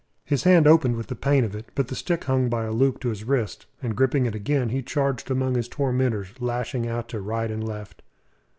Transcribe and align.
His 0.25 0.45
hand 0.45 0.65
opened 0.65 0.95
with 0.95 1.05
the 1.09 1.15
pain 1.15 1.43
of 1.43 1.55
it, 1.55 1.69
but 1.75 1.87
the 1.87 1.95
stick 1.95 2.23
hung 2.23 2.49
by 2.49 2.63
a 2.63 2.71
loop 2.71 2.99
to 3.01 3.09
his 3.09 3.23
wrist, 3.23 3.67
and, 3.83 3.95
gripping 3.95 4.25
it 4.25 4.33
again, 4.33 4.69
he 4.69 4.81
charged 4.81 5.29
among 5.29 5.53
his 5.53 5.67
tormentors, 5.69 6.29
lashing 6.41 6.87
out 6.87 7.07
to 7.09 7.21
right 7.21 7.51
and 7.51 7.63
left. 7.63 8.01